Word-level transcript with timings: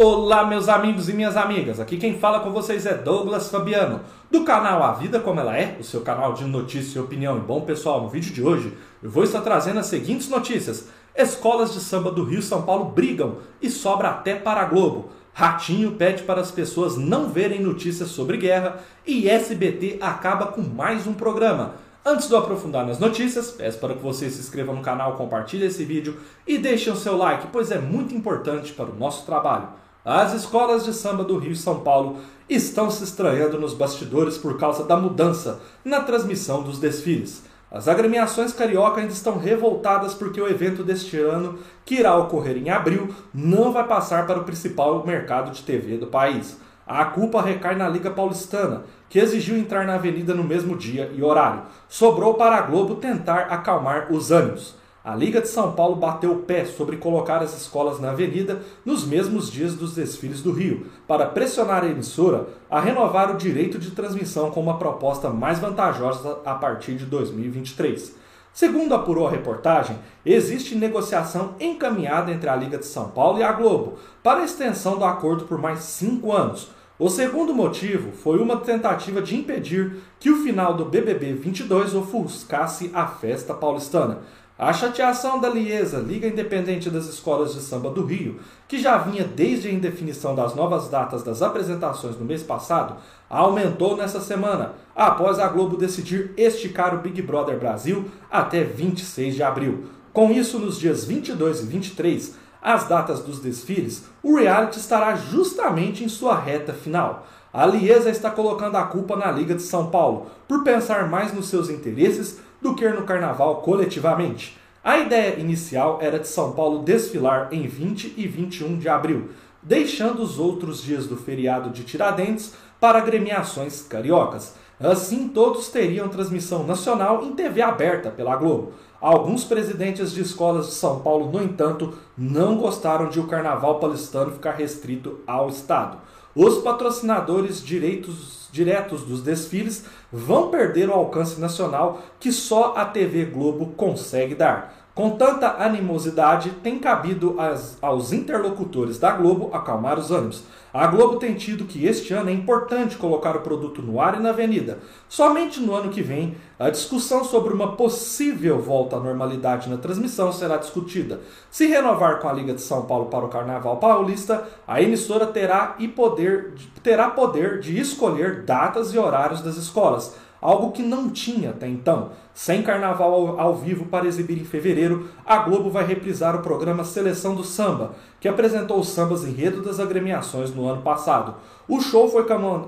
Olá, 0.00 0.46
meus 0.46 0.68
amigos 0.68 1.08
e 1.08 1.12
minhas 1.12 1.36
amigas. 1.36 1.80
Aqui 1.80 1.96
quem 1.96 2.20
fala 2.20 2.38
com 2.38 2.52
vocês 2.52 2.86
é 2.86 2.94
Douglas 2.94 3.50
Fabiano, 3.50 4.02
do 4.30 4.44
canal 4.44 4.80
A 4.84 4.92
Vida 4.92 5.18
Como 5.18 5.40
Ela 5.40 5.58
É, 5.58 5.76
o 5.80 5.82
seu 5.82 6.02
canal 6.02 6.34
de 6.34 6.44
notícia 6.44 7.00
e 7.00 7.02
opinião. 7.02 7.36
E 7.36 7.40
bom, 7.40 7.62
pessoal, 7.62 8.00
no 8.00 8.08
vídeo 8.08 8.32
de 8.32 8.40
hoje 8.40 8.72
eu 9.02 9.10
vou 9.10 9.24
estar 9.24 9.40
trazendo 9.40 9.80
as 9.80 9.86
seguintes 9.86 10.28
notícias: 10.28 10.86
Escolas 11.16 11.74
de 11.74 11.80
samba 11.80 12.12
do 12.12 12.22
Rio 12.22 12.40
São 12.40 12.62
Paulo 12.62 12.92
brigam 12.92 13.38
e 13.60 13.68
sobra 13.68 14.10
até 14.10 14.36
para 14.36 14.60
a 14.60 14.66
Globo. 14.66 15.08
Ratinho 15.32 15.90
pede 15.90 16.22
para 16.22 16.40
as 16.40 16.52
pessoas 16.52 16.96
não 16.96 17.30
verem 17.30 17.60
notícias 17.60 18.08
sobre 18.10 18.36
guerra 18.36 18.78
e 19.04 19.28
SBT 19.28 19.98
acaba 20.00 20.46
com 20.46 20.60
mais 20.60 21.08
um 21.08 21.12
programa. 21.12 21.74
Antes 22.06 22.28
de 22.28 22.34
eu 22.34 22.38
aprofundar 22.38 22.86
nas 22.86 23.00
notícias, 23.00 23.50
peço 23.50 23.80
para 23.80 23.94
que 23.94 24.02
você 24.02 24.30
se 24.30 24.38
inscreva 24.38 24.72
no 24.72 24.80
canal, 24.80 25.16
compartilhe 25.16 25.66
esse 25.66 25.84
vídeo 25.84 26.16
e 26.46 26.56
deixe 26.56 26.88
o 26.88 26.94
seu 26.94 27.16
like, 27.16 27.48
pois 27.48 27.72
é 27.72 27.80
muito 27.80 28.14
importante 28.14 28.72
para 28.72 28.88
o 28.88 28.94
nosso 28.94 29.26
trabalho. 29.26 29.87
As 30.10 30.32
escolas 30.32 30.86
de 30.86 30.94
samba 30.94 31.22
do 31.22 31.36
Rio 31.36 31.52
e 31.52 31.54
São 31.54 31.80
Paulo 31.80 32.16
estão 32.48 32.90
se 32.90 33.04
estranhando 33.04 33.60
nos 33.60 33.74
bastidores 33.74 34.38
por 34.38 34.56
causa 34.56 34.82
da 34.84 34.96
mudança 34.96 35.60
na 35.84 36.00
transmissão 36.00 36.62
dos 36.62 36.78
desfiles. 36.78 37.44
As 37.70 37.88
agremiações 37.88 38.54
carioca 38.54 39.02
ainda 39.02 39.12
estão 39.12 39.36
revoltadas 39.36 40.14
porque 40.14 40.40
o 40.40 40.48
evento 40.48 40.82
deste 40.82 41.18
ano, 41.18 41.58
que 41.84 41.96
irá 41.96 42.16
ocorrer 42.16 42.56
em 42.56 42.70
abril, 42.70 43.14
não 43.34 43.70
vai 43.70 43.86
passar 43.86 44.26
para 44.26 44.40
o 44.40 44.44
principal 44.44 45.06
mercado 45.06 45.50
de 45.50 45.62
TV 45.62 45.98
do 45.98 46.06
país. 46.06 46.58
A 46.86 47.04
culpa 47.04 47.42
recai 47.42 47.76
na 47.76 47.86
Liga 47.86 48.10
Paulistana, 48.10 48.84
que 49.10 49.18
exigiu 49.18 49.58
entrar 49.58 49.86
na 49.86 49.96
avenida 49.96 50.32
no 50.32 50.42
mesmo 50.42 50.74
dia 50.74 51.12
e 51.14 51.22
horário. 51.22 51.64
Sobrou 51.86 52.32
para 52.32 52.56
a 52.56 52.62
Globo 52.62 52.94
tentar 52.94 53.40
acalmar 53.50 54.10
os 54.10 54.30
ânimos. 54.30 54.74
A 55.08 55.14
Liga 55.14 55.40
de 55.40 55.48
São 55.48 55.72
Paulo 55.72 55.96
bateu 55.96 56.32
o 56.32 56.42
pé 56.42 56.66
sobre 56.66 56.98
colocar 56.98 57.42
as 57.42 57.58
escolas 57.58 57.98
na 57.98 58.10
avenida 58.10 58.60
nos 58.84 59.06
mesmos 59.06 59.50
dias 59.50 59.72
dos 59.72 59.94
desfiles 59.94 60.42
do 60.42 60.52
Rio, 60.52 60.88
para 61.06 61.24
pressionar 61.24 61.82
a 61.82 61.88
emissora 61.88 62.46
a 62.68 62.78
renovar 62.78 63.34
o 63.34 63.38
direito 63.38 63.78
de 63.78 63.92
transmissão 63.92 64.50
com 64.50 64.60
uma 64.60 64.76
proposta 64.76 65.30
mais 65.30 65.60
vantajosa 65.60 66.40
a 66.44 66.54
partir 66.54 66.94
de 66.96 67.06
2023. 67.06 68.16
Segundo 68.52 68.94
apurou 68.94 69.26
a 69.26 69.30
reportagem, 69.30 69.98
existe 70.26 70.74
negociação 70.74 71.54
encaminhada 71.58 72.30
entre 72.30 72.50
a 72.50 72.54
Liga 72.54 72.76
de 72.76 72.84
São 72.84 73.08
Paulo 73.08 73.38
e 73.38 73.42
a 73.42 73.52
Globo 73.52 73.94
para 74.22 74.40
a 74.40 74.44
extensão 74.44 74.98
do 74.98 75.06
acordo 75.06 75.46
por 75.46 75.56
mais 75.56 75.78
cinco 75.78 76.34
anos. 76.34 76.68
O 76.98 77.08
segundo 77.08 77.54
motivo 77.54 78.10
foi 78.12 78.40
uma 78.40 78.56
tentativa 78.58 79.22
de 79.22 79.36
impedir 79.36 80.02
que 80.20 80.30
o 80.30 80.42
final 80.42 80.74
do 80.74 80.84
BBB 80.84 81.32
22 81.32 81.94
ofuscasse 81.94 82.90
a 82.92 83.06
festa 83.06 83.54
paulistana. 83.54 84.18
A 84.58 84.72
chateação 84.72 85.38
da 85.38 85.48
Liesa, 85.48 86.00
Liga 86.00 86.26
Independente 86.26 86.90
das 86.90 87.06
Escolas 87.06 87.54
de 87.54 87.60
Samba 87.60 87.90
do 87.90 88.04
Rio, 88.04 88.40
que 88.66 88.76
já 88.76 88.98
vinha 88.98 89.22
desde 89.22 89.68
a 89.68 89.70
indefinição 89.70 90.34
das 90.34 90.52
novas 90.52 90.88
datas 90.88 91.22
das 91.22 91.42
apresentações 91.42 92.18
no 92.18 92.24
mês 92.24 92.42
passado, 92.42 92.96
aumentou 93.30 93.96
nessa 93.96 94.20
semana, 94.20 94.72
após 94.96 95.38
a 95.38 95.46
Globo 95.46 95.76
decidir 95.76 96.34
esticar 96.36 96.92
o 96.92 96.98
Big 96.98 97.22
Brother 97.22 97.56
Brasil 97.56 98.06
até 98.28 98.64
26 98.64 99.36
de 99.36 99.44
abril. 99.44 99.84
Com 100.12 100.32
isso, 100.32 100.58
nos 100.58 100.76
dias 100.76 101.04
22 101.04 101.60
e 101.60 101.66
23, 101.66 102.34
as 102.60 102.88
datas 102.88 103.20
dos 103.20 103.38
desfiles, 103.38 104.06
o 104.24 104.38
reality 104.38 104.80
estará 104.80 105.14
justamente 105.14 106.02
em 106.02 106.08
sua 106.08 106.36
reta 106.36 106.72
final. 106.72 107.28
A 107.52 107.64
Liesa 107.64 108.10
está 108.10 108.28
colocando 108.28 108.74
a 108.74 108.82
culpa 108.82 109.14
na 109.14 109.30
Liga 109.30 109.54
de 109.54 109.62
São 109.62 109.88
Paulo 109.88 110.26
por 110.48 110.64
pensar 110.64 111.08
mais 111.08 111.32
nos 111.32 111.48
seus 111.48 111.70
interesses 111.70 112.40
do 112.60 112.74
que 112.74 112.88
no 112.88 113.04
carnaval 113.04 113.56
coletivamente. 113.62 114.58
A 114.82 114.98
ideia 114.98 115.38
inicial 115.38 115.98
era 116.00 116.18
de 116.18 116.28
São 116.28 116.52
Paulo 116.52 116.82
desfilar 116.82 117.48
em 117.52 117.66
20 117.66 118.14
e 118.16 118.26
21 118.26 118.78
de 118.78 118.88
abril, 118.88 119.30
deixando 119.62 120.22
os 120.22 120.38
outros 120.38 120.82
dias 120.82 121.06
do 121.06 121.16
feriado 121.16 121.70
de 121.70 121.84
Tiradentes 121.84 122.54
para 122.80 122.98
agremiações 122.98 123.82
cariocas. 123.82 124.54
Assim, 124.80 125.28
todos 125.28 125.68
teriam 125.68 126.08
transmissão 126.08 126.64
nacional 126.64 127.24
em 127.24 127.32
TV 127.32 127.60
aberta 127.60 128.10
pela 128.10 128.36
Globo. 128.36 128.72
Alguns 129.00 129.44
presidentes 129.44 130.12
de 130.12 130.20
escolas 130.20 130.66
de 130.66 130.72
São 130.72 131.00
Paulo, 131.00 131.30
no 131.30 131.42
entanto, 131.42 131.94
não 132.16 132.56
gostaram 132.56 133.08
de 133.08 133.18
o 133.18 133.26
carnaval 133.26 133.78
paulistano 133.78 134.32
ficar 134.32 134.52
restrito 134.52 135.18
ao 135.26 135.48
Estado. 135.48 135.98
Os 136.34 136.58
patrocinadores 136.58 137.62
direitos, 137.62 138.48
diretos 138.52 139.02
dos 139.02 139.22
desfiles 139.22 139.84
vão 140.12 140.50
perder 140.50 140.88
o 140.88 140.94
alcance 140.94 141.40
nacional 141.40 142.02
que 142.20 142.30
só 142.30 142.74
a 142.76 142.84
TV 142.84 143.24
Globo 143.24 143.72
consegue 143.76 144.34
dar. 144.34 144.77
Com 144.98 145.10
tanta 145.10 145.62
animosidade, 145.62 146.50
tem 146.60 146.80
cabido 146.80 147.36
as, 147.38 147.78
aos 147.80 148.12
interlocutores 148.12 148.98
da 148.98 149.12
Globo 149.12 149.48
acalmar 149.52 149.96
os 149.96 150.10
ânimos. 150.10 150.42
A 150.74 150.88
Globo 150.88 151.18
tem 151.18 151.34
tido 151.34 151.66
que 151.66 151.86
este 151.86 152.12
ano 152.12 152.30
é 152.30 152.32
importante 152.32 152.96
colocar 152.96 153.36
o 153.36 153.42
produto 153.42 153.80
no 153.80 154.00
ar 154.00 154.18
e 154.18 154.20
na 154.20 154.30
avenida. 154.30 154.80
Somente 155.08 155.60
no 155.60 155.72
ano 155.72 155.92
que 155.92 156.02
vem, 156.02 156.36
a 156.58 156.68
discussão 156.68 157.22
sobre 157.22 157.54
uma 157.54 157.76
possível 157.76 158.60
volta 158.60 158.96
à 158.96 159.00
normalidade 159.00 159.70
na 159.70 159.76
transmissão 159.76 160.32
será 160.32 160.56
discutida. 160.56 161.20
Se 161.48 161.68
renovar 161.68 162.18
com 162.18 162.28
a 162.28 162.32
Liga 162.32 162.52
de 162.52 162.60
São 162.60 162.84
Paulo 162.84 163.06
para 163.06 163.24
o 163.24 163.28
Carnaval 163.28 163.76
Paulista, 163.76 164.48
a 164.66 164.82
emissora 164.82 165.28
terá, 165.28 165.76
e 165.78 165.86
poder, 165.86 166.54
terá 166.82 167.08
poder 167.08 167.60
de 167.60 167.78
escolher 167.78 168.42
datas 168.42 168.92
e 168.92 168.98
horários 168.98 169.42
das 169.42 169.56
escolas 169.56 170.16
algo 170.40 170.72
que 170.72 170.82
não 170.82 171.10
tinha 171.10 171.50
até 171.50 171.68
então. 171.68 172.10
Sem 172.34 172.62
carnaval 172.62 173.38
ao 173.38 173.56
vivo 173.56 173.86
para 173.86 174.06
exibir 174.06 174.38
em 174.38 174.44
fevereiro, 174.44 175.08
a 175.26 175.38
Globo 175.38 175.70
vai 175.70 175.84
reprisar 175.84 176.36
o 176.36 176.42
programa 176.42 176.84
Seleção 176.84 177.34
do 177.34 177.42
Samba, 177.42 177.92
que 178.20 178.28
apresentou 178.28 178.78
os 178.78 178.88
sambas 178.88 179.24
enredo 179.24 179.62
das 179.62 179.80
agremiações 179.80 180.54
no 180.54 180.68
ano 180.68 180.82
passado. 180.82 181.34
O 181.68 181.80
show 181.80 182.08
foi 182.08 182.24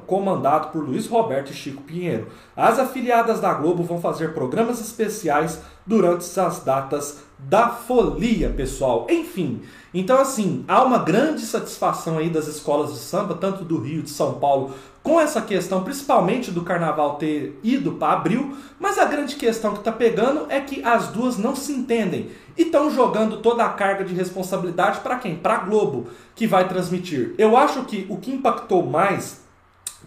comandado 0.07 0.69
por 0.69 0.85
Luiz 0.85 1.07
Roberto 1.07 1.51
e 1.51 1.55
Chico 1.55 1.83
Pinheiro. 1.83 2.27
As 2.57 2.79
afiliadas 2.79 3.41
da 3.41 3.55
Globo 3.55 3.83
vão 3.83 4.01
fazer 4.01 4.35
programas 4.35 4.81
especiais 4.81 5.61
durante 5.87 6.39
as 6.39 6.65
datas 6.65 7.30
da 7.49 7.69
folia, 7.69 8.51
pessoal. 8.51 9.07
Enfim, 9.09 9.63
então 9.93 10.19
assim, 10.19 10.65
há 10.69 10.83
uma 10.83 10.99
grande 10.99 11.43
satisfação 11.43 12.19
aí 12.19 12.31
das 12.31 12.47
escolas 12.47 12.93
de 12.93 12.99
samba, 12.99 13.35
tanto 13.35 13.65
do 13.65 13.79
Rio, 13.81 14.03
de 14.03 14.11
São 14.11 14.35
Paulo, 14.35 14.75
com 15.03 15.21
essa 15.21 15.41
questão, 15.41 15.83
principalmente 15.83 16.51
do 16.51 16.63
carnaval 16.63 17.17
ter 17.17 17.59
ido 17.63 17.93
para 17.93 18.13
abril, 18.13 18.57
mas 18.79 18.99
a 18.99 19.07
grande 19.07 19.37
questão 19.37 19.73
que 19.73 19.79
está 19.79 19.91
pegando 19.91 20.47
é 20.51 20.61
que 20.61 20.85
as 20.85 21.09
duas 21.09 21.39
não 21.39 21.57
se 21.57 21.73
entendem 21.73 22.31
e 22.57 22.63
estão 22.63 22.91
jogando 22.91 23.39
toda 23.39 23.65
a 23.65 23.71
carga 23.71 24.05
de 24.05 24.15
responsabilidade 24.15 25.01
para 25.01 25.17
quem? 25.17 25.37
Para 25.37 25.59
Globo, 25.59 26.09
que 26.35 26.47
vai 26.47 26.69
transmitir. 26.69 27.35
Eu 27.39 27.57
acho 27.57 27.85
que 27.85 28.07
o 28.11 28.19
que 28.19 28.31
impactou 28.31 28.85
mais, 28.85 29.41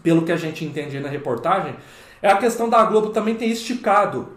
pelo 0.02 0.22
que 0.22 0.30
a 0.30 0.36
gente 0.36 0.64
entende 0.64 0.96
aí 0.96 1.02
na 1.02 1.08
reportagem, 1.08 1.74
é 2.22 2.30
a 2.30 2.36
questão 2.36 2.68
da 2.68 2.84
Globo 2.84 3.10
também 3.10 3.34
ter 3.34 3.46
esticado 3.46 4.28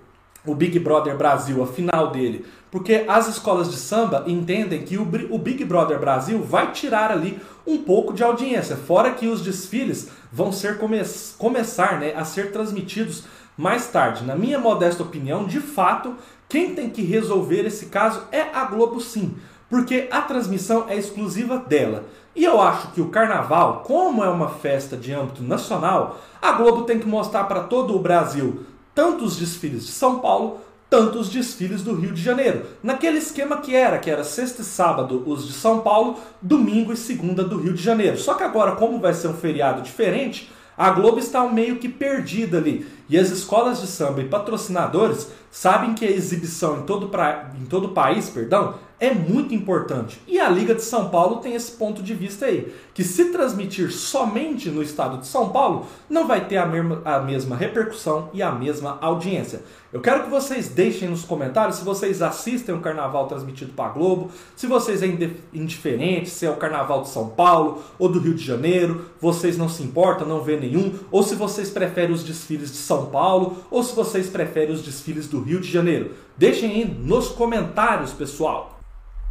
o 0.47 0.55
Big 0.55 0.79
Brother 0.79 1.15
Brasil, 1.15 1.61
a 1.61 1.67
final 1.67 2.09
dele. 2.09 2.45
Porque 2.71 3.05
as 3.07 3.27
escolas 3.27 3.69
de 3.69 3.77
samba 3.77 4.23
entendem 4.27 4.83
que 4.83 4.97
o, 4.97 5.05
Big 5.05 5.63
Brother 5.65 5.99
Brasil 5.99 6.41
vai 6.41 6.71
tirar 6.71 7.11
ali 7.11 7.39
um 7.65 7.77
pouco 7.77 8.13
de 8.13 8.23
audiência, 8.23 8.75
fora 8.75 9.11
que 9.11 9.27
os 9.27 9.41
desfiles 9.41 10.09
vão 10.31 10.51
ser 10.51 10.77
come 10.77 11.01
começar 11.37 11.99
né, 11.99 12.13
a 12.15 12.25
ser 12.25 12.51
transmitidos 12.51 13.23
mais 13.57 13.87
tarde. 13.87 14.25
Na 14.25 14.35
minha 14.35 14.59
modesta 14.59 15.03
opinião, 15.03 15.45
de 15.45 15.59
fato, 15.59 16.15
quem 16.47 16.75
tem 16.75 16.89
que 16.89 17.01
resolver 17.01 17.65
esse 17.65 17.87
caso 17.87 18.23
é 18.31 18.41
a 18.53 18.65
Globo 18.65 18.99
sim, 18.99 19.35
porque 19.69 20.07
a 20.11 20.21
transmissão 20.21 20.85
é 20.87 20.95
exclusiva 20.95 21.57
dela. 21.57 22.05
E 22.35 22.43
eu 22.43 22.61
acho 22.61 22.91
que 22.91 23.01
o 23.01 23.09
carnaval, 23.09 23.81
como 23.85 24.23
é 24.23 24.29
uma 24.29 24.49
festa 24.49 24.95
de 24.95 25.11
âmbito 25.11 25.41
nacional, 25.41 26.19
a 26.41 26.51
Globo 26.51 26.83
tem 26.83 26.99
que 26.99 27.07
mostrar 27.07 27.45
para 27.45 27.63
todo 27.63 27.95
o 27.95 27.99
Brasil 27.99 28.65
tanto 28.97 29.25
os 29.25 29.37
desfiles 29.37 29.85
de 29.85 29.91
São 29.91 30.17
Paulo 30.17 30.59
tanto 30.89 31.19
os 31.19 31.29
desfiles 31.29 31.83
do 31.83 31.93
Rio 31.93 32.13
de 32.13 32.21
Janeiro. 32.21 32.65
Naquele 32.81 33.17
esquema 33.17 33.57
que 33.57 33.75
era, 33.75 33.99
que 33.99 34.09
era 34.09 34.23
sexta 34.23 34.61
e 34.61 34.65
sábado 34.65 35.21
os 35.27 35.45
de 35.45 35.53
São 35.53 35.81
Paulo, 35.81 36.17
domingo 36.41 36.93
e 36.93 36.97
segunda 36.97 37.43
do 37.43 37.57
Rio 37.57 37.73
de 37.73 37.83
Janeiro. 37.83 38.17
Só 38.17 38.33
que 38.33 38.43
agora, 38.43 38.71
como 38.71 38.99
vai 38.99 39.13
ser 39.13 39.27
um 39.27 39.33
feriado 39.33 39.81
diferente, 39.81 40.49
a 40.77 40.89
Globo 40.91 41.19
está 41.19 41.43
meio 41.43 41.75
que 41.77 41.89
perdida 41.89 42.57
ali. 42.57 42.87
E 43.09 43.17
as 43.17 43.29
escolas 43.29 43.79
de 43.79 43.87
samba 43.87 44.21
e 44.21 44.27
patrocinadores 44.27 45.29
sabem 45.51 45.93
que 45.93 46.05
a 46.05 46.11
exibição 46.11 46.79
em 46.79 46.83
todo, 46.83 47.09
pra... 47.09 47.51
em 47.59 47.65
todo 47.65 47.87
o 47.87 47.93
país 47.93 48.29
perdão, 48.29 48.75
é 48.99 49.13
muito 49.13 49.53
importante. 49.53 50.19
E 50.27 50.39
a 50.39 50.49
Liga 50.49 50.73
de 50.73 50.81
São 50.81 51.09
Paulo 51.09 51.37
tem 51.37 51.53
esse 51.53 51.71
ponto 51.73 52.01
de 52.01 52.13
vista 52.15 52.47
aí, 52.47 52.73
que 52.93 53.03
se 53.03 53.25
transmitir 53.25 53.91
somente 53.91 54.69
no 54.69 54.81
estado 54.81 55.19
de 55.19 55.27
São 55.27 55.49
Paulo, 55.49 55.85
não 56.09 56.27
vai 56.27 56.45
ter 56.45 56.57
a 56.57 56.65
mesma, 56.65 57.01
a 57.05 57.19
mesma 57.19 57.55
repercussão 57.55 58.29
e 58.33 58.41
a 58.41 58.51
mesma 58.51 58.97
audiência. 58.99 59.61
Eu 59.93 60.01
quero 60.01 60.23
que 60.23 60.29
vocês 60.29 60.67
deixem 60.67 61.07
nos 61.07 61.23
comentários 61.23 61.77
se 61.77 61.85
vocês 61.85 62.21
assistem 62.21 62.75
o 62.75 62.81
carnaval 62.81 63.27
transmitido 63.27 63.71
para 63.73 63.89
Globo, 63.89 64.31
se 64.55 64.67
vocês 64.67 65.01
é 65.03 65.07
indiferente, 65.53 66.29
se 66.29 66.45
é 66.45 66.49
o 66.49 66.57
carnaval 66.57 67.03
de 67.03 67.09
São 67.09 67.29
Paulo 67.29 67.83
ou 67.97 68.09
do 68.09 68.19
Rio 68.19 68.33
de 68.33 68.43
Janeiro, 68.43 69.05
vocês 69.21 69.57
não 69.57 69.69
se 69.69 69.83
importam, 69.83 70.27
não 70.27 70.41
vê 70.41 70.57
nenhum, 70.57 70.93
ou 71.11 71.21
se 71.23 71.35
vocês 71.35 71.69
preferem 71.69 72.13
os 72.13 72.23
desfiles 72.23 72.71
de 72.71 72.77
São 72.77 72.96
Paulo, 73.05 73.57
ou 73.69 73.83
se 73.83 73.95
vocês 73.95 74.27
preferem 74.27 74.73
os 74.73 74.81
desfiles 74.81 75.27
do 75.27 75.39
Rio 75.39 75.61
de 75.61 75.71
Janeiro. 75.71 76.15
Deixem 76.35 76.71
aí 76.71 76.85
nos 76.85 77.29
comentários, 77.29 78.11
pessoal. 78.11 78.79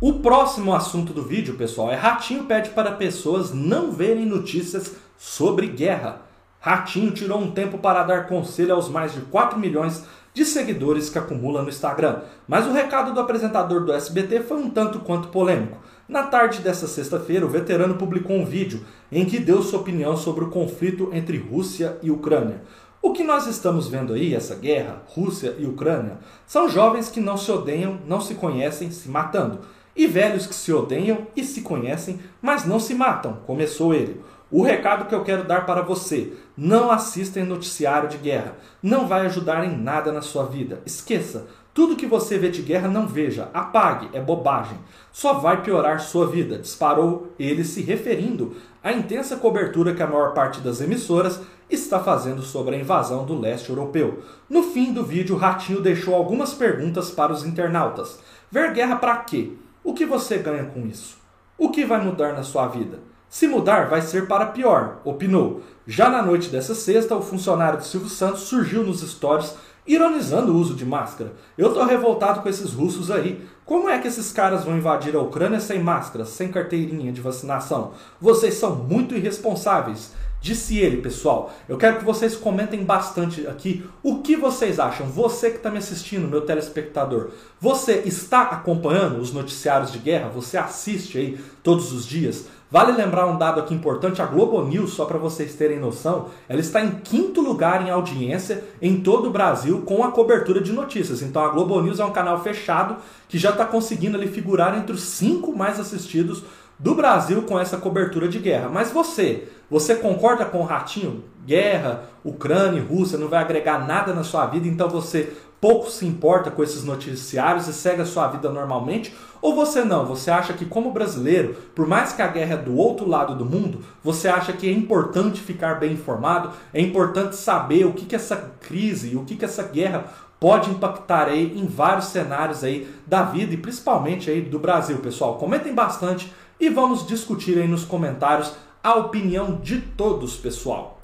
O 0.01 0.21
próximo 0.21 0.75
assunto 0.75 1.13
do 1.13 1.23
vídeo, 1.23 1.57
pessoal, 1.57 1.91
é 1.91 1.97
Ratinho 1.97 2.45
pede 2.45 2.71
para 2.71 2.93
pessoas 2.93 3.53
não 3.53 3.91
verem 3.91 4.25
notícias 4.25 4.95
sobre 5.19 5.67
guerra. 5.67 6.23
Ratinho 6.61 7.13
tirou 7.13 7.41
um 7.41 7.51
tempo 7.51 7.79
para 7.79 8.03
dar 8.03 8.27
conselho 8.27 8.75
aos 8.75 8.89
mais 8.89 9.13
de 9.13 9.21
4 9.23 9.59
milhões 9.59 10.05
de 10.35 10.45
seguidores 10.45 11.09
que 11.09 11.19
acumula 11.19 11.63
no 11.63 11.71
Instagram. 11.71 12.21
Mas 12.47 12.67
o 12.67 12.73
recado 12.73 13.15
do 13.15 13.21
apresentador 13.21 13.85
do 13.85 13.93
SBT 13.93 14.41
foi 14.41 14.59
um 14.59 14.69
tanto 14.69 15.01
quanto 15.01 15.29
polêmico. 15.29 15.79
Na 16.07 16.25
tarde 16.25 16.61
dessa 16.61 16.87
sexta-feira, 16.87 17.47
o 17.47 17.49
veterano 17.49 17.95
publicou 17.95 18.37
um 18.37 18.45
vídeo 18.45 18.85
em 19.11 19.25
que 19.25 19.39
deu 19.39 19.63
sua 19.63 19.81
opinião 19.81 20.15
sobre 20.15 20.45
o 20.45 20.51
conflito 20.51 21.09
entre 21.13 21.39
Rússia 21.39 21.97
e 22.03 22.11
Ucrânia. 22.11 22.61
O 23.03 23.13
que 23.13 23.23
nós 23.23 23.47
estamos 23.47 23.89
vendo 23.89 24.13
aí, 24.13 24.35
essa 24.35 24.55
guerra, 24.55 25.03
Rússia 25.07 25.55
e 25.59 25.67
Ucrânia, 25.67 26.19
são 26.47 26.69
jovens 26.69 27.09
que 27.09 27.21
não 27.21 27.37
se 27.37 27.51
odeiam, 27.51 28.01
não 28.07 28.21
se 28.21 28.35
conhecem, 28.35 28.91
se 28.91 29.09
matando 29.09 29.61
e 29.97 30.07
velhos 30.07 30.47
que 30.47 30.55
se 30.55 30.73
odeiam 30.73 31.27
e 31.35 31.43
se 31.43 31.63
conhecem, 31.63 32.21
mas 32.43 32.67
não 32.67 32.79
se 32.79 32.95
matam, 32.95 33.39
começou 33.47 33.95
ele. 33.95 34.21
O 34.51 34.63
recado 34.63 35.07
que 35.07 35.15
eu 35.15 35.25
quero 35.25 35.45
dar 35.45 35.65
para 35.67 35.83
você: 35.83 36.35
não 36.57 36.91
assista 36.91 37.41
em 37.41 37.45
noticiário 37.45 38.09
de 38.09 38.19
guerra. 38.19 38.55
Não 38.83 39.09
vai 39.09 39.27
ajudar 39.27 39.65
em 39.65 39.77
nada 39.77 40.13
na 40.13 40.23
sua 40.23 40.45
vida. 40.45 40.81
Esqueça. 40.87 41.49
Tudo 41.77 41.95
que 41.95 42.07
você 42.07 42.39
vê 42.39 42.49
de 42.49 42.63
guerra 42.63 42.89
não 42.89 43.07
veja, 43.07 43.51
apague, 43.53 44.09
é 44.15 44.19
bobagem. 44.19 44.79
Só 45.13 45.35
vai 45.35 45.61
piorar 45.61 46.01
sua 46.01 46.27
vida, 46.27 46.59
disparou 46.59 47.35
ele 47.39 47.65
se 47.65 47.83
referindo 47.83 48.57
à 48.83 48.95
intensa 48.95 49.37
cobertura 49.37 49.95
que 49.95 50.03
a 50.03 50.07
maior 50.07 50.33
parte 50.33 50.63
das 50.63 50.81
emissoras 50.81 51.39
está 51.69 52.01
fazendo 52.01 52.41
sobre 52.41 52.75
a 52.75 52.79
invasão 52.79 53.27
do 53.27 53.39
leste 53.39 53.69
europeu. 53.69 54.23
No 54.49 54.63
fim 54.63 54.95
do 54.95 55.05
vídeo, 55.05 55.37
Ratinho 55.37 55.83
deixou 55.83 56.15
algumas 56.15 56.55
perguntas 56.55 57.11
para 57.11 57.31
os 57.31 57.45
internautas. 57.45 58.21
Ver 58.51 58.73
guerra 58.73 58.97
para 58.97 59.19
quê? 59.19 59.53
O 59.85 59.93
que 59.93 60.07
você 60.07 60.39
ganha 60.39 60.65
com 60.65 60.87
isso? 60.87 61.19
O 61.59 61.69
que 61.69 61.85
vai 61.85 62.03
mudar 62.03 62.33
na 62.33 62.43
sua 62.43 62.69
vida? 62.69 63.01
Se 63.29 63.47
mudar, 63.47 63.91
vai 63.91 64.01
ser 64.01 64.27
para 64.27 64.47
pior, 64.47 65.03
opinou. 65.05 65.61
Já 65.87 66.09
na 66.09 66.23
noite 66.23 66.49
dessa 66.49 66.75
sexta, 66.75 67.15
o 67.15 67.21
funcionário 67.21 67.81
de 67.81 67.87
Silvio 67.87 68.09
Santos 68.09 68.45
surgiu 68.45 68.83
nos 68.83 69.03
stories 69.03 69.55
ironizando 69.87 70.53
o 70.53 70.57
uso 70.57 70.75
de 70.75 70.85
máscara. 70.85 71.33
Eu 71.57 71.73
tô 71.73 71.85
revoltado 71.85 72.41
com 72.41 72.49
esses 72.49 72.73
russos 72.73 73.11
aí. 73.11 73.47
Como 73.65 73.89
é 73.89 73.99
que 73.99 74.09
esses 74.09 74.33
caras 74.33 74.65
vão 74.65 74.77
invadir 74.77 75.15
a 75.17 75.21
Ucrânia 75.21 75.61
sem 75.61 75.83
máscara, 75.83 76.25
sem 76.25 76.49
carteirinha 76.49 77.13
de 77.13 77.21
vacinação? 77.21 77.93
Vocês 78.21 78.55
são 78.55 78.77
muito 78.77 79.15
irresponsáveis. 79.15 80.13
Disse 80.41 80.79
ele, 80.79 80.99
pessoal. 80.99 81.53
Eu 81.69 81.77
quero 81.77 81.99
que 81.99 82.05
vocês 82.05 82.37
comentem 82.37 82.85
bastante 82.85 83.47
aqui 83.49 83.85
o 84.03 84.19
que 84.19 84.37
vocês 84.37 84.79
acham. 84.79 85.07
Você 85.07 85.51
que 85.51 85.57
está 85.57 85.71
me 85.71 85.79
assistindo, 85.79 86.29
meu 86.29 86.43
telespectador, 86.43 87.31
você 87.61 88.03
está 88.05 88.43
acompanhando 88.43 89.19
os 89.19 89.33
noticiários 89.33 89.91
de 89.91 89.99
guerra? 89.99 90.29
Você 90.29 90.57
assiste 90.57 91.19
aí 91.19 91.41
todos 91.63 91.93
os 91.93 92.07
dias? 92.07 92.47
Vale 92.71 92.93
lembrar 92.93 93.27
um 93.27 93.39
dado 93.39 93.61
aqui 93.61 93.75
importante: 93.75 94.21
a 94.21 94.27
Globo 94.27 94.63
News, 94.65 94.93
só 94.95 95.05
para 95.05 95.19
vocês 95.19 95.55
terem 95.55 95.79
noção, 95.79 96.27
ela 96.49 96.61
está 96.61 96.81
em 96.81 96.91
quinto 96.91 97.41
lugar 97.41 97.87
em 97.87 97.91
audiência 97.91 98.65
em 98.83 99.01
todo 99.01 99.29
o 99.29 99.33
Brasil 99.33 99.83
com 99.83 100.03
a 100.03 100.11
cobertura 100.11 100.61
de 100.61 100.73
notícias. 100.73 101.23
Então 101.23 101.45
a 101.45 101.49
Globo 101.49 101.81
News 101.81 102.01
é 102.01 102.05
um 102.05 102.13
canal 102.13 102.43
fechado 102.43 102.97
que 103.29 103.39
já 103.39 103.51
está 103.51 103.65
conseguindo 103.65 104.17
ali 104.17 104.27
figurar 104.27 104.77
entre 104.77 104.93
os 104.93 105.03
cinco 105.03 105.57
mais 105.57 105.79
assistidos 105.79 106.43
do 106.79 106.95
Brasil 106.95 107.43
com 107.43 107.59
essa 107.59 107.77
cobertura 107.77 108.29
de 108.29 108.39
guerra. 108.39 108.69
Mas 108.69 108.91
você, 108.91 109.49
você 109.71 109.95
concorda 109.95 110.45
com 110.45 110.59
o 110.59 110.65
Ratinho? 110.65 111.25
Guerra, 111.47 112.03
Ucrânia 112.25 112.81
e 112.81 112.83
Rússia 112.83 113.17
não 113.17 113.29
vai 113.29 113.41
agregar 113.41 113.87
nada 113.87 114.13
na 114.13 114.25
sua 114.25 114.47
vida, 114.47 114.67
então 114.67 114.89
você 114.89 115.33
pouco 115.67 115.91
se 115.91 116.07
importa 116.07 116.49
com 116.49 116.63
esses 116.63 116.85
noticiários 116.85 117.67
e 117.67 117.73
segue 117.73 118.01
a 118.01 118.07
sua 118.07 118.29
vida 118.29 118.49
normalmente? 118.49 119.13
Ou 119.43 119.53
você 119.53 119.83
não? 119.83 120.07
Você 120.07 120.31
acha 120.31 120.53
que, 120.53 120.65
como 120.65 120.93
brasileiro, 120.93 121.57
por 121.75 121.89
mais 121.89 122.13
que 122.13 122.23
a 122.23 122.29
guerra 122.29 122.55
é 122.55 122.57
do 122.57 122.77
outro 122.77 123.09
lado 123.09 123.35
do 123.35 123.45
mundo, 123.45 123.81
você 124.01 124.29
acha 124.29 124.53
que 124.53 124.69
é 124.69 124.73
importante 124.73 125.41
ficar 125.41 125.81
bem 125.81 125.95
informado, 125.95 126.53
é 126.73 126.81
importante 126.81 127.35
saber 127.35 127.85
o 127.85 127.93
que, 127.93 128.07
que 128.07 128.15
essa 128.15 128.37
crise, 128.61 129.17
o 129.17 129.25
que, 129.25 129.35
que 129.35 129.45
essa 129.45 129.65
guerra 129.65 130.05
pode 130.39 130.71
impactar 130.71 131.27
aí 131.27 131.59
em 131.59 131.67
vários 131.67 132.07
cenários 132.07 132.63
aí 132.63 132.89
da 133.05 133.25
vida 133.25 133.53
e 133.53 133.57
principalmente 133.57 134.31
aí 134.31 134.43
do 134.43 134.61
Brasil, 134.61 134.99
pessoal. 134.99 135.35
Comentem 135.35 135.75
bastante 135.75 136.33
e 136.61 136.69
vamos 136.69 137.05
discutir 137.05 137.59
aí 137.59 137.67
nos 137.67 137.85
comentários 137.85 138.53
a 138.85 138.95
opinião 138.95 139.57
de 139.61 139.81
todos, 139.81 140.37
pessoal. 140.37 140.96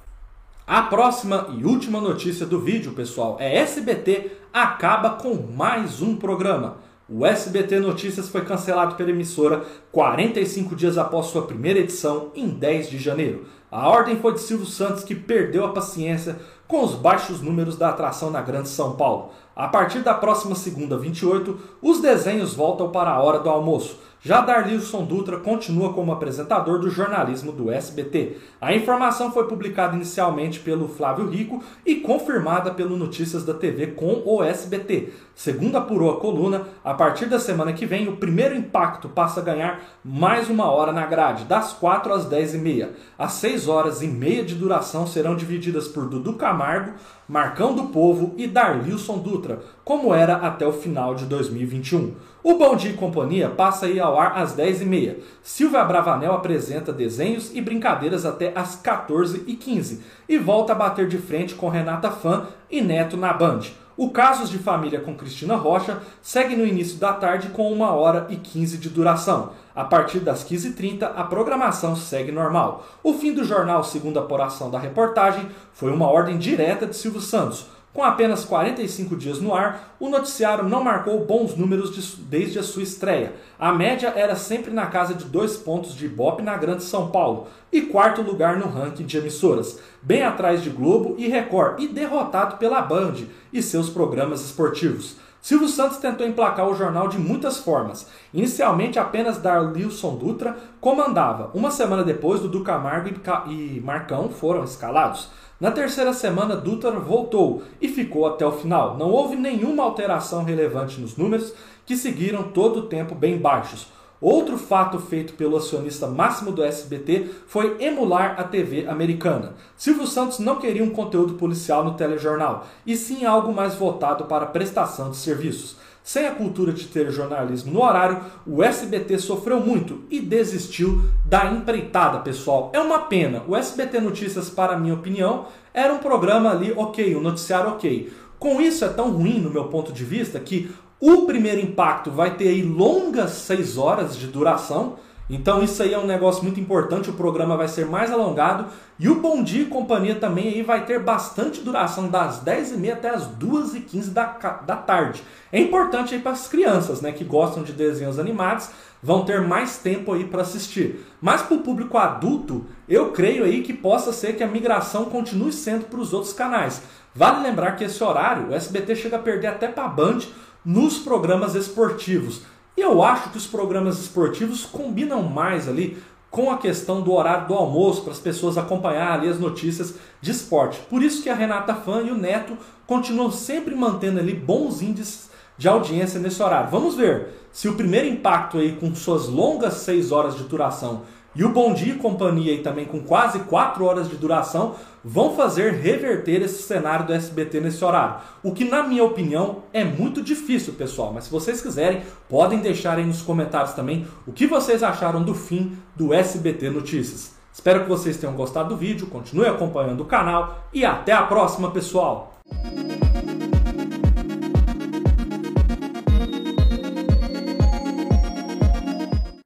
A 0.65 0.83
próxima 0.83 1.49
e 1.59 1.65
última 1.65 2.01
notícia 2.01 2.47
do 2.47 2.61
vídeo, 2.61 2.93
pessoal, 2.93 3.37
é 3.41 3.57
SBT 3.57 4.31
acaba 4.53 5.11
com 5.11 5.35
mais 5.35 6.01
um 6.01 6.15
programa. 6.15 6.77
O 7.09 7.27
SBT 7.27 7.81
Notícias 7.81 8.29
foi 8.29 8.45
cancelado 8.45 8.95
pela 8.95 9.11
emissora 9.11 9.65
45 9.91 10.77
dias 10.77 10.97
após 10.97 11.27
sua 11.27 11.43
primeira 11.43 11.81
edição, 11.81 12.31
em 12.37 12.49
10 12.49 12.91
de 12.91 12.99
janeiro. 12.99 13.45
A 13.73 13.89
ordem 13.89 14.21
foi 14.21 14.35
de 14.35 14.41
Silvio 14.41 14.65
Santos, 14.65 15.03
que 15.03 15.17
perdeu 15.17 15.65
a 15.65 15.73
paciência 15.73 16.39
com 16.69 16.85
os 16.85 16.95
baixos 16.95 17.43
números 17.43 17.77
da 17.77 17.89
atração 17.89 18.31
na 18.31 18.41
Grande 18.41 18.69
São 18.69 18.95
Paulo. 18.95 19.31
A 19.57 19.67
partir 19.67 19.99
da 19.99 20.15
próxima 20.15 20.55
segunda, 20.55 20.97
28, 20.97 21.59
os 21.83 22.01
desenhos 22.01 22.55
voltam 22.55 22.91
para 22.91 23.11
a 23.11 23.21
hora 23.21 23.41
do 23.41 23.51
almoço. 23.51 23.99
Já 24.25 24.41
Darlilson 24.41 25.05
Dutra 25.05 25.39
continua 25.39 25.93
como 25.93 26.13
apresentador 26.13 26.79
do 26.79 26.89
jornalismo 26.89 27.51
do 27.51 27.73
SBT. 27.73 28.37
A 28.61 28.73
informação 28.73 29.33
foi 29.33 29.49
publicada 29.49 29.97
inicialmente 29.97 30.61
pelo 30.61 30.87
Flávio 30.87 31.29
Rico 31.29 31.61
e 31.85 31.97
confirmada 31.97 32.71
pelo 32.71 32.97
Notícias 32.97 33.45
da 33.45 33.53
TV 33.53 33.89
com 33.89 34.23
o 34.25 34.41
SBT. 34.41 35.13
Segundo 35.35 35.77
apurou 35.77 36.13
a 36.13 36.21
coluna, 36.21 36.69
a 36.85 36.95
partir 36.95 37.27
da 37.27 37.41
semana 37.41 37.73
que 37.73 37.85
vem, 37.85 38.07
o 38.07 38.17
primeiro 38.17 38.55
impacto 38.55 39.09
passa 39.09 39.41
a 39.41 39.43
ganhar 39.43 39.81
mais 40.05 40.49
uma 40.49 40.71
hora 40.71 40.93
na 40.93 41.05
grade, 41.05 41.45
das 41.47 41.73
4 41.73 42.13
às 42.13 42.25
10 42.27 42.55
e 42.55 42.59
meia. 42.59 42.93
As 43.19 43.33
6 43.33 43.67
horas 43.67 44.03
e 44.03 44.07
meia 44.07 44.45
de 44.45 44.55
duração 44.55 45.05
serão 45.05 45.35
divididas 45.35 45.89
por 45.89 46.09
Dudu 46.09 46.35
Camargo, 46.35 46.93
Marcão 47.29 47.75
do 47.75 47.85
Povo 47.85 48.35
e 48.37 48.47
Darlilson 48.47 49.19
Dutra, 49.19 49.63
como 49.85 50.15
era 50.15 50.37
até 50.37 50.65
o 50.65 50.73
final 50.73 51.15
de 51.17 51.25
2021. 51.25 52.15
O 52.45 52.55
Bom 52.55 52.75
Dia 52.75 52.91
e 52.91 52.95
Companhia 52.95 53.49
passa 53.49 53.87
aí 53.87 54.01
ao 54.01 54.19
ar 54.19 54.37
às 54.37 54.57
10h30. 54.57 55.19
Silvia 55.45 55.85
Bravanel 55.85 56.33
apresenta 56.33 56.93
desenhos 56.93 57.55
e 57.55 57.61
brincadeiras 57.61 58.27
até 58.27 58.51
às 58.57 58.83
14h15 58.83 60.01
e 60.29 60.39
volta 60.39 60.73
a 60.73 60.75
bater 60.75 61.07
de 61.07 61.19
frente 61.19 61.55
com 61.55 61.69
Renata 61.69 62.11
Fã 62.11 62.49
e 62.69 62.81
Neto 62.81 63.17
na 63.17 63.33
Band. 63.33 63.61
O 63.97 64.11
Casos 64.11 64.51
de 64.51 64.59
Família 64.59 64.99
com 64.99 65.15
Cristina 65.15 65.55
Rocha 65.55 66.01
segue 66.21 66.57
no 66.57 66.67
início 66.67 66.99
da 66.99 67.13
tarde 67.13 67.51
com 67.51 67.73
1 67.73 67.81
hora 67.83 68.27
e 68.29 68.35
15 68.35 68.79
de 68.79 68.89
duração. 68.89 69.51
A 69.73 69.85
partir 69.85 70.19
das 70.19 70.43
15h30, 70.43 71.13
a 71.15 71.23
programação 71.23 71.95
segue 71.95 72.33
normal. 72.33 72.85
O 73.05 73.15
fim 73.15 73.33
do 73.33 73.45
jornal, 73.45 73.85
segundo 73.85 74.19
a 74.19 74.23
apuração 74.23 74.69
da 74.69 74.81
reportagem, 74.81 75.47
foi 75.73 75.93
uma 75.93 76.11
ordem 76.11 76.39
direta 76.39 76.87
de 76.87 76.97
Silvio 76.97 77.21
Santos. 77.21 77.67
Com 77.93 78.03
apenas 78.03 78.43
45 78.47 79.15
dias 79.17 79.39
no 79.39 79.55
ar, 79.55 79.95
o 80.01 80.09
noticiário 80.09 80.67
não 80.67 80.83
marcou 80.83 81.27
bons 81.27 81.55
números 81.55 81.95
de, 81.95 82.23
desde 82.23 82.59
a 82.59 82.63
sua 82.63 82.83
estreia. 82.83 83.35
A 83.59 83.71
média 83.71 84.15
era 84.17 84.35
sempre 84.35 84.71
na 84.71 84.87
casa 84.87 85.13
de 85.13 85.27
dois 85.27 85.59
pontos 85.59 85.95
de 85.95 86.07
Ibope 86.07 86.43
na 86.43 86.57
Grande 86.57 86.85
São 86.85 87.11
Paulo 87.11 87.49
e 87.71 87.83
quarto 87.83 88.23
lugar 88.23 88.57
no 88.57 88.67
ranking 88.67 89.05
de 89.05 89.19
emissoras, 89.19 89.79
bem 90.01 90.23
atrás 90.23 90.63
de 90.63 90.71
Globo 90.71 91.17
e 91.19 91.29
Record 91.29 91.81
e 91.81 91.89
derrotado 91.89 92.57
pela 92.57 92.81
Band 92.81 93.27
e 93.53 93.63
seus 93.63 93.91
programas 93.91 94.43
esportivos. 94.43 95.17
Silvio 95.43 95.69
Santos 95.69 95.99
tentou 95.99 96.27
emplacar 96.27 96.69
o 96.69 96.75
jornal 96.75 97.09
de 97.09 97.19
muitas 97.19 97.59
formas. 97.59 98.09
Inicialmente, 98.33 98.99
apenas 98.99 99.39
Darlilson 99.39 100.15
Dutra 100.15 100.57
comandava. 100.81 101.51
Uma 101.53 101.71
semana 101.71 102.05
depois, 102.05 102.41
Dudu 102.41 102.63
Camargo 102.63 103.11
e 103.51 103.81
Marcão 103.85 104.31
foram 104.31 104.63
escalados. 104.63 105.31
Na 105.63 105.71
terceira 105.71 106.13
semana, 106.13 106.57
Dutra 106.57 106.91
voltou 106.91 107.63
e 107.81 107.87
ficou 107.87 108.27
até 108.27 108.45
o 108.45 108.51
final. 108.51 108.99
Não 108.99 109.11
houve 109.11 109.37
nenhuma 109.37 109.85
alteração 109.85 110.43
relevante 110.43 111.01
nos 111.01 111.17
números, 111.17 111.55
que 111.87 111.97
seguiram 111.97 112.51
todo 112.51 112.81
o 112.81 112.87
tempo 112.89 113.15
bem 113.15 113.39
baixos. 113.39 113.87
Outro 114.21 114.59
fato 114.59 114.99
feito 114.99 115.35
pelo 115.35 115.57
acionista 115.57 116.09
máximo 116.09 116.51
do 116.51 116.65
SBT 116.65 117.31
foi 117.47 117.77
emular 117.79 118.41
a 118.41 118.43
TV 118.43 118.89
americana. 118.89 119.55
Silvio 119.77 120.05
Santos 120.05 120.41
não 120.41 120.57
queria 120.57 120.83
um 120.83 120.91
conteúdo 120.91 121.35
policial 121.35 121.85
no 121.85 121.95
telejornal, 121.95 122.67
e 122.85 122.97
sim 122.97 123.25
algo 123.25 123.53
mais 123.53 123.77
voltado 123.77 124.25
para 124.25 124.47
prestação 124.47 125.11
de 125.13 125.17
serviços. 125.17 125.77
Sem 126.03 126.27
a 126.27 126.35
cultura 126.35 126.73
de 126.73 126.87
ter 126.87 127.11
jornalismo 127.13 127.73
no 127.73 127.83
horário, 127.83 128.21
o 128.45 128.63
SBT 128.63 129.19
sofreu 129.19 129.61
muito 129.61 130.03
e 130.11 130.21
desistiu 130.21 131.03
da 131.25 131.47
empreitada, 131.47 132.19
pessoal. 132.19 132.71
É 132.73 132.81
uma 132.81 133.01
pena. 133.01 133.45
O 133.47 133.57
SBT 133.57 134.01
Notícias, 134.01 134.51
para 134.51 134.77
minha 134.77 134.95
opinião, 134.95 135.47
era 135.73 135.93
um 135.95 135.99
programa 135.99 136.51
ali 136.51 136.73
ok, 136.77 137.15
um 137.15 137.21
noticiário 137.21 137.71
ok. 137.71 138.13
Com 138.37 138.61
isso 138.61 138.85
é 138.85 138.89
tão 138.89 139.13
ruim, 139.13 139.39
no 139.39 139.51
meu 139.51 139.67
ponto 139.67 139.93
de 139.93 140.05
vista, 140.05 140.41
que 140.41 140.71
o 141.01 141.23
primeiro 141.23 141.61
impacto 141.61 142.11
vai 142.11 142.37
ter 142.37 142.49
aí 142.49 142.63
longas 142.63 143.31
seis 143.31 143.79
horas 143.79 144.17
de 144.17 144.27
duração 144.27 144.97
Então 145.31 145.63
isso 145.63 145.83
aí 145.83 145.95
é 145.95 145.99
um 145.99 146.07
negócio 146.07 146.43
muito 146.43 146.61
importante, 146.61 147.11
o 147.11 147.15
programa 147.15 147.57
vai 147.57 147.69
ser 147.69 147.87
mais 147.87 148.11
alongado 148.11 148.67
e 148.99 149.09
o 149.09 149.21
Bom 149.21 149.43
Dia 149.43 149.63
e 149.63 149.67
Companhia 149.67 150.17
também 150.17 150.49
aí 150.49 150.63
vai 150.63 150.85
ter 150.85 151.01
bastante 151.01 151.61
duração 151.61 152.09
das 152.09 152.43
10h30 152.45 152.93
até 152.93 153.11
as 153.11 153.27
2h15 153.29 154.11
da, 154.11 154.27
da 154.67 154.77
tarde. 154.77 155.23
É 155.51 155.61
importante 155.61 156.15
aí 156.15 156.21
para 156.21 156.33
as 156.33 156.49
crianças 156.49 157.01
né, 157.01 157.13
que 157.13 157.25
gostam 157.25 157.63
de 157.63 157.73
desenhos 157.73 158.19
animados, 158.19 158.69
vão 159.03 159.25
ter 159.25 159.41
mais 159.41 159.79
tempo 159.79 160.13
aí 160.13 160.25
para 160.25 160.43
assistir. 160.43 161.05
Mas 161.21 161.43
para 161.43 161.57
o 161.57 161.63
público 161.63 161.99
adulto, 161.99 162.67
eu 162.89 163.11
creio 163.11 163.45
aí 163.45 163.63
que 163.63 163.73
possa 163.73 164.13
ser 164.13 164.37
que 164.37 164.45
a 164.45 164.49
migração 164.49 165.07
continue 165.07 165.53
sendo 165.53 165.87
para 165.87 166.01
os 166.01 166.13
outros 166.13 166.33
canais. 166.33 166.83
Vale 167.15 167.43
lembrar 167.43 167.73
que 167.73 167.85
esse 167.85 168.03
horário 168.03 168.49
o 168.49 168.55
SBT 168.55 168.97
chega 168.97 169.17
a 169.17 169.21
perder 169.21 169.49
até 169.49 169.69
para 169.69 169.85
a 169.85 169.89
Band 169.89 170.21
nos 170.65 170.99
programas 170.99 171.55
esportivos. 171.55 172.43
E 172.77 172.81
eu 172.81 173.03
acho 173.03 173.31
que 173.31 173.37
os 173.37 173.47
programas 173.47 173.99
esportivos 173.99 174.65
combinam 174.65 175.23
mais 175.23 175.69
ali 175.69 176.03
com 176.31 176.51
a 176.51 176.57
questão 176.57 177.03
do 177.03 177.13
horário 177.13 177.47
do 177.47 177.55
almoço, 177.55 178.03
para 178.03 178.13
as 178.13 178.19
pessoas 178.19 178.57
acompanhar 178.57 179.13
ali 179.13 179.29
as 179.29 179.39
notícias 179.39 179.97
de 180.21 180.31
esporte. 180.31 180.81
Por 180.89 181.03
isso 181.03 181.23
que 181.23 181.29
a 181.29 181.35
Renata 181.35 181.75
Fã 181.75 182.01
e 182.01 182.11
o 182.11 182.17
Neto 182.17 182.57
continuam 182.87 183.31
sempre 183.31 183.75
mantendo 183.75 184.19
ali 184.19 184.33
bons 184.33 184.81
índices 184.81 185.31
de 185.59 185.69
audiência 185.69 186.19
nesse 186.19 186.43
horário. 186.43 186.71
Vamos 186.71 186.95
ver 186.95 187.29
se 187.53 187.69
o 187.69 187.75
primeiro 187.75 188.09
impacto 188.09 188.57
aí 188.57 188.73
com 188.73 188.95
suas 188.95 189.29
longas 189.29 189.75
6 189.75 190.11
horas 190.11 190.35
de 190.35 190.45
duração 190.45 191.03
e 191.35 191.45
o 191.45 191.49
Bom 191.49 191.73
Dia 191.73 191.95
e 191.95 191.99
Companhia 191.99 192.63
também 192.63 192.85
com 192.85 193.01
quase 193.01 193.41
4 193.41 193.85
horas 193.85 194.09
de 194.09 194.17
duração 194.17 194.75
vão 195.05 195.35
fazer 195.35 195.73
reverter 195.73 196.43
esse 196.43 196.63
cenário 196.63 197.07
do 197.07 197.13
SBT 197.13 197.61
nesse 197.61 197.85
horário. 197.85 198.17
O 198.43 198.53
que, 198.53 198.65
na 198.65 198.83
minha 198.83 199.05
opinião, 199.05 199.65
é 199.73 199.83
muito 199.85 200.23
difícil, 200.23 200.75
pessoal. 200.75 201.13
Mas 201.13 201.25
se 201.25 201.31
vocês 201.31 201.61
quiserem, 201.61 202.03
podem 202.29 202.61
deixar 202.61 202.99
aí 202.99 203.05
nos 203.05 203.23
comentários 203.23 203.73
também 203.73 204.07
o 204.27 204.33
que 204.33 204.47
vocês 204.47 204.83
acharam 204.83 205.23
do 205.23 205.35
fim 205.35 205.77
do 205.97 206.15
SBT 206.15 206.71
Notícias. 206.71 207.35
Espero 207.53 207.83
que 207.83 207.89
vocês 207.89 208.17
tenham 208.17 208.35
gostado 208.35 208.71
do 208.71 208.77
vídeo, 208.77 209.07
continue 209.09 209.47
acompanhando 209.47 210.01
o 210.01 210.07
canal 210.07 210.67
e 210.73 210.85
até 210.85 211.13
a 211.13 211.23
próxima, 211.23 211.71
pessoal! 211.71 212.41